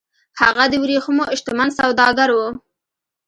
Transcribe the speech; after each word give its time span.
هغه 0.41 0.63
د 0.69 0.73
ورېښمو 0.83 1.23
شتمن 1.39 1.69
سوداګر 1.79 2.29
و 2.33 2.39